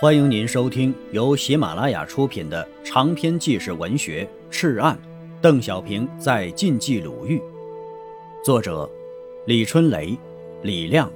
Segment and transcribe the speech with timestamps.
[0.00, 4.96] 欢迎您收听由喜马拉雅出品的长篇纪实文学《赤案》，
[5.40, 7.42] 邓小平在晋冀鲁豫，
[8.44, 8.88] 作者
[9.44, 10.16] 李春雷、
[10.62, 11.10] 李亮，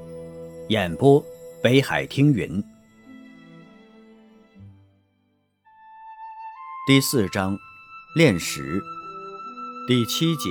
[0.69, 1.25] 演播
[1.63, 2.61] 北海听云。
[6.85, 7.57] 第四章，
[8.17, 8.83] 炼石，
[9.87, 10.51] 第七节，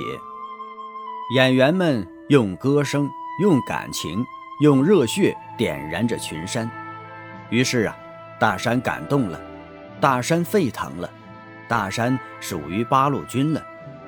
[1.34, 3.10] 演员们用歌声、
[3.42, 4.24] 用感情、
[4.62, 6.70] 用热血点燃着群山，
[7.50, 7.94] 于是啊。
[8.42, 9.40] 大山感动了，
[10.00, 11.08] 大山沸腾了，
[11.68, 13.62] 大山属于八路军了，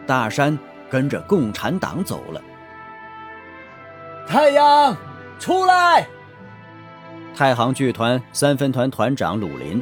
[0.09, 0.59] 大山
[0.91, 2.43] 跟着共产党走了。
[4.27, 4.97] 太阳
[5.39, 6.09] 出来！
[7.33, 9.81] 太行剧团三分团团长鲁林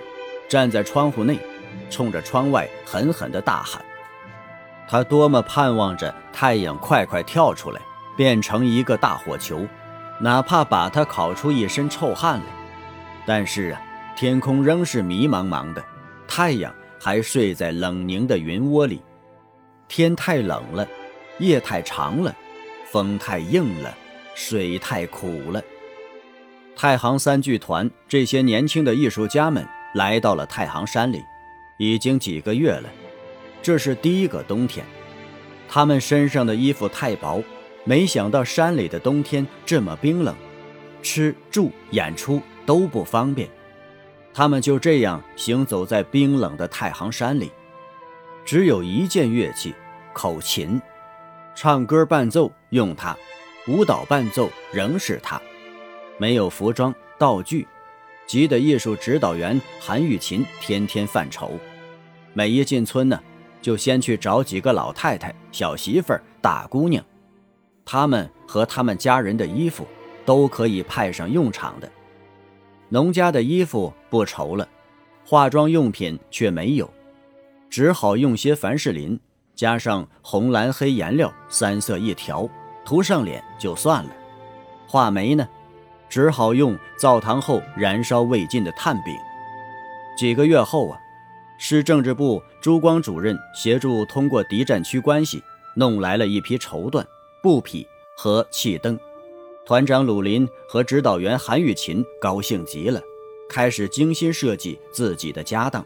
[0.50, 1.38] 站在窗户内，
[1.88, 3.82] 冲着窗外狠狠地大喊。
[4.86, 7.80] 他多么盼望着太阳快快跳出来，
[8.18, 9.66] 变成一个大火球，
[10.20, 12.44] 哪怕把他烤出一身臭汗来。
[13.24, 13.80] 但是啊。
[14.22, 15.84] 天空仍是迷茫茫的，
[16.28, 19.02] 太阳还睡在冷凝的云窝里。
[19.88, 20.86] 天太冷了，
[21.40, 22.32] 夜太长了，
[22.86, 23.92] 风太硬了，
[24.36, 25.60] 水太苦了。
[26.76, 31.20] 太行三剧团这些年轻的艺术家们来到了太行山里，
[31.76, 32.88] 已经几个月了。
[33.60, 34.86] 这是第一个冬天，
[35.68, 37.42] 他们身上的衣服太薄，
[37.82, 40.32] 没想到山里的冬天这么冰冷，
[41.02, 43.48] 吃住演出都不方便。
[44.34, 47.52] 他们就这样行走在冰冷的太行山里，
[48.44, 49.74] 只有一件乐器——
[50.12, 50.80] 口琴，
[51.54, 53.16] 唱歌伴奏用它，
[53.68, 55.40] 舞蹈伴奏仍是它。
[56.18, 57.66] 没有服装道具，
[58.26, 61.58] 急得艺术指导员韩玉琴天天犯愁。
[62.32, 63.20] 每一进村呢，
[63.60, 67.04] 就先去找几个老太太、小媳妇儿、大姑娘，
[67.84, 69.86] 他们和他们家人的衣服
[70.24, 71.90] 都可以派上用场的。
[72.88, 74.68] 农家的衣服不愁了，
[75.24, 76.86] 化妆用品却没有，
[77.70, 79.18] 只好用些凡士林，
[79.54, 82.46] 加上红、蓝、黑颜料三色一调，
[82.84, 84.10] 涂上脸就算了。
[84.86, 85.48] 画眉呢，
[86.10, 89.16] 只好用灶堂后燃烧未尽的炭饼。
[90.14, 90.98] 几个月后啊，
[91.56, 95.42] 市政治部朱光主任协助通过敌占区关系，
[95.74, 97.02] 弄来了一批绸缎、
[97.42, 99.00] 布匹和气灯。
[99.64, 103.00] 团长鲁林和指导员韩玉琴高兴极了，
[103.52, 105.84] 开始精心设计自己的家当，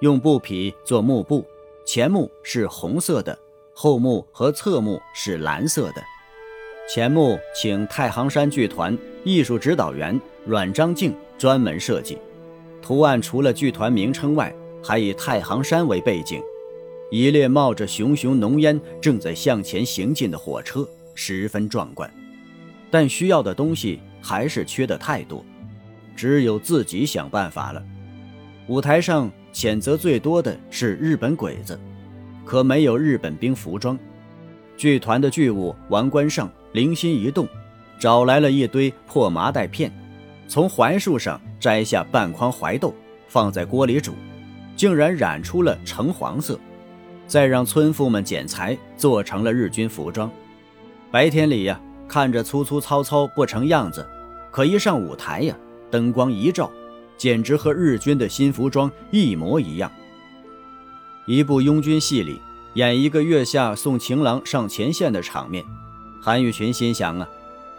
[0.00, 1.46] 用布匹做幕布，
[1.86, 3.36] 前幕是红色的，
[3.72, 6.04] 后幕和侧幕是蓝色的。
[6.86, 12.18] 前幕请太行山剧团艺术指导员阮章静专门设计，
[12.82, 16.42] 图案除了剧团名称外，还以太行山为背景，
[17.10, 22.12] 一列冒着熊熊浓烟正在向前行进的火车，十分壮观。
[22.90, 25.42] 但需要的东西还是缺的太多，
[26.20, 27.82] 只有自己想办法了。
[28.66, 31.80] 舞台上谴责最多的是日本鬼子，
[32.44, 33.98] 可没有日本兵服装。
[34.76, 37.48] 剧团的剧务王关胜灵心一动，
[37.98, 39.90] 找来了一堆破麻袋片，
[40.46, 42.94] 从槐树上摘下半筐槐豆，
[43.26, 44.12] 放在锅里煮，
[44.76, 46.60] 竟然染出了橙黄色，
[47.26, 50.30] 再让村妇们剪裁，做成了日军服装。
[51.10, 51.80] 白天里呀。
[52.06, 54.04] 看着粗粗糙糙不成样子，
[54.50, 55.54] 可一上舞台呀，
[55.90, 56.70] 灯光一照，
[57.16, 59.90] 简直和日军的新服装一模一样。
[61.26, 62.40] 一部拥军戏里
[62.74, 65.64] 演一个月下送情郎上前线的场面，
[66.22, 67.28] 韩玉群心想啊，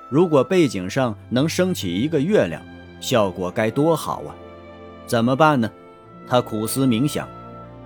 [0.10, 2.62] 如果背景上能升起一个月亮，
[3.00, 4.36] 效果该多好啊！
[5.08, 5.70] 怎么办呢？
[6.28, 7.28] 他苦思冥想，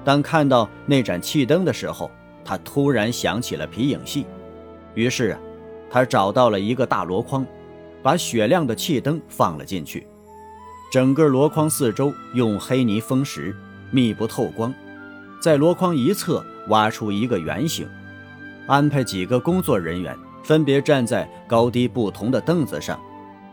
[0.04, 2.12] 当看到那盏气灯的时候，
[2.44, 4.26] 他突然想起了皮影戏，
[4.94, 5.40] 于是啊。
[5.88, 7.46] 他找到了一个大箩筐，
[8.04, 10.06] 把雪亮的气灯放了进去。
[10.92, 13.56] 整个箩筐四周用黑泥封实，
[13.92, 14.74] 密不透光。
[15.42, 17.88] 在箩筐一侧挖出一个圆形，
[18.68, 23.00] 安排几个工作人员分别站在高低不同的凳子上。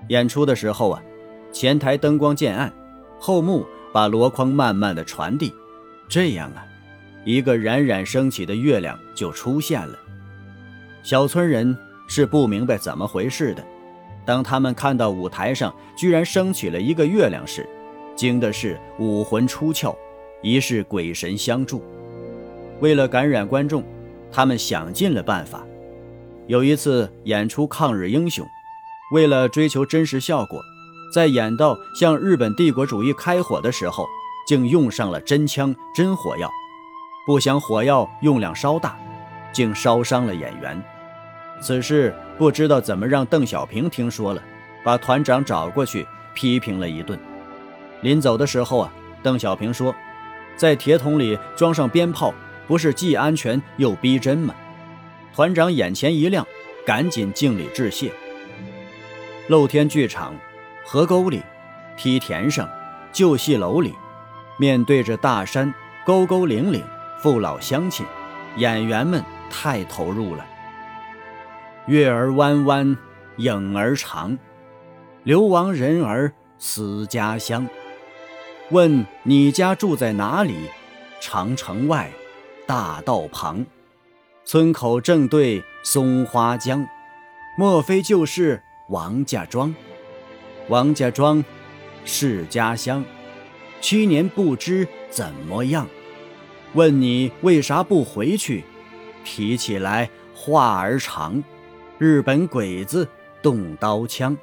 [0.09, 1.03] 演出的时候啊，
[1.53, 2.72] 前台灯光渐暗，
[3.18, 5.53] 后幕把箩筐慢慢的传递，
[6.09, 6.65] 这样啊，
[7.24, 9.98] 一个冉冉升起的月亮就出现了。
[11.03, 11.77] 小村人。
[12.09, 13.65] 是不明白怎么回事的。
[14.24, 17.69] 当他们看到舞台上居然升起了一个月亮时，
[18.15, 19.95] 惊的是武魂出窍，
[20.42, 21.83] 疑是鬼神相助。
[22.80, 23.84] 为了感染观众，
[24.30, 25.65] 他们想尽了办法。
[26.47, 28.45] 有一次演出《抗日英雄》，
[29.15, 30.60] 为了追求真实效果，
[31.15, 34.07] 在演到向日本帝国主义开火的时候，
[34.47, 36.51] 竟用上了真枪真火药。
[37.25, 38.98] 不想火药用量稍大，
[39.53, 40.83] 竟烧伤了演员。
[41.60, 44.42] 此事不知道怎么让邓小平听说了，
[44.84, 47.18] 把团长找过去批评了一顿。
[48.00, 48.92] 临走的时候啊，
[49.22, 49.94] 邓小平说
[50.56, 52.34] ：“在铁桶里装上鞭炮，
[52.66, 54.54] 不是既安全又逼真吗？”
[55.32, 56.46] 团长眼前一亮，
[56.84, 58.10] 赶紧敬礼致谢。
[59.48, 60.34] 露天剧场、
[60.84, 61.42] 河沟里、
[61.96, 62.68] 梯田上、
[63.12, 63.94] 旧戏楼里，
[64.58, 65.72] 面对着大山，
[66.04, 66.82] 沟沟岭岭，
[67.20, 68.04] 父老乡亲，
[68.56, 70.44] 演员们太投入了。
[71.86, 72.96] 月儿弯弯，
[73.38, 74.38] 影儿长，
[75.24, 77.66] 流亡人儿思家乡。
[78.70, 80.54] 问你家住在哪里？
[81.20, 82.10] 长城外，
[82.66, 83.66] 大道旁，
[84.44, 86.86] 村口正对松花江，
[87.58, 89.74] 莫非就是王家庄？
[90.68, 91.44] 王家庄
[92.04, 93.04] 是家乡，
[93.80, 95.88] 去年不知怎么样。
[96.74, 98.64] 问你为啥不回去？
[99.24, 101.42] 提起来话儿长。
[102.04, 103.07] 日本鬼子
[103.41, 104.37] 动刀枪，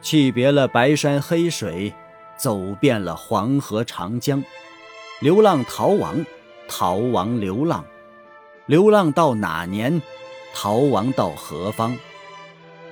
[0.00, 1.92] 弃别了白山黑水，
[2.38, 4.42] 走遍了黄河长江，
[5.20, 6.24] 流浪逃亡，
[6.66, 7.84] 逃亡流浪，
[8.64, 10.00] 流浪到哪年？
[10.54, 11.94] 逃亡到何方？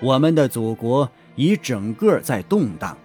[0.02, 2.98] 我们的祖国已整个在动荡，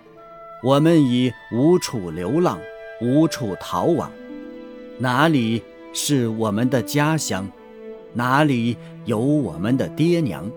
[0.62, 2.60] 我们已无处流浪，
[3.00, 4.12] 无处逃亡，
[4.98, 5.64] 哪里
[5.94, 7.50] 是我们的家乡？
[8.14, 10.50] 哪里有我们的爹娘？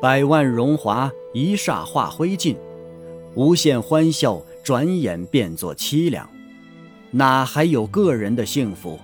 [0.00, 2.56] 百万荣华一霎化灰烬，
[3.34, 6.28] 无限欢笑转眼变作凄凉。
[7.10, 8.98] 哪还有个人的幸福？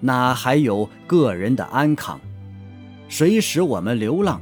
[0.00, 2.20] 哪还有个人的安康？
[3.08, 4.40] 谁使我们流浪？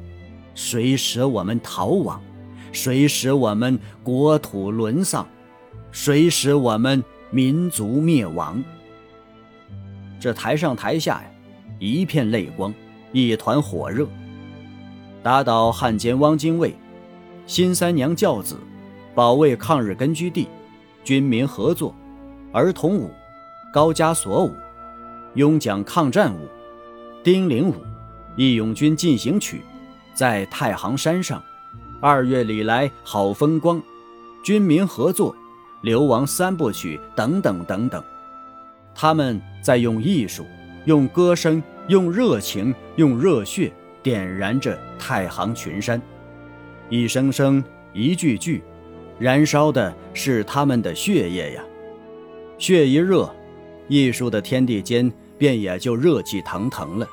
[0.54, 2.20] 谁使我们逃亡？
[2.72, 5.26] 谁使我们国土沦丧？
[5.93, 8.62] 谁使我们民族灭亡？
[10.20, 11.31] 这台上台下呀！
[11.78, 12.75] 一片泪光，
[13.12, 14.06] 一团火热。
[15.22, 16.75] 打倒汉奸汪精卫，
[17.46, 18.56] 新三娘教子，
[19.14, 20.48] 保卫抗日根据地，
[21.04, 21.94] 军民合作，
[22.52, 23.10] 儿童舞，
[23.72, 24.52] 高加索舞，
[25.34, 26.48] 拥蒋抗战舞，
[27.22, 27.75] 丁玲舞，
[28.36, 29.62] 义勇军进行曲，
[30.14, 31.42] 在太行山上，
[32.00, 33.82] 二月里来好风光，
[34.42, 35.34] 军民合作，
[35.82, 38.02] 流亡三部曲等等等等，
[38.94, 40.44] 他们在用艺术。
[40.88, 43.70] 用歌声，用热情，用热血
[44.02, 46.00] 点燃着太行群山，
[46.88, 47.62] 一声声，
[47.93, 48.62] 一句句，
[49.19, 51.62] 燃烧的是他们的血液呀！
[52.56, 53.31] 血一热，
[53.87, 57.06] 艺术的天地间便也就热气腾腾了，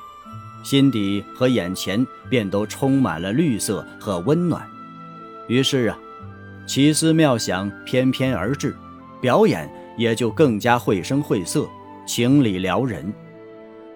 [0.64, 4.66] 心底和眼前便都充满了绿色和温暖。
[5.48, 5.98] 于是啊，
[6.66, 8.74] 奇思妙想翩翩而至，
[9.20, 11.68] 表演也就更加绘声绘色，
[12.06, 13.12] 情理撩人。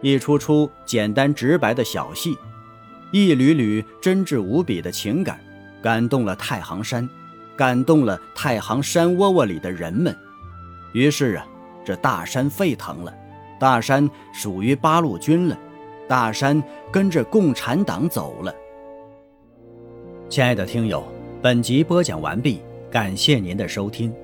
[0.00, 2.37] 一出出简单直白的小戏，
[3.11, 5.38] 一缕缕真挚无比的情感，
[5.82, 7.08] 感动了太行山，
[7.56, 10.17] 感动了太行山窝窝里的人们。
[10.93, 11.47] 于是啊，
[11.85, 13.14] 这大山沸腾了，
[13.58, 15.58] 大山属于八路军了，
[16.08, 18.55] 大山跟着共产党走了。
[20.29, 21.05] 亲爱的听友，
[21.43, 24.14] 本集播讲完毕，感谢您的收听。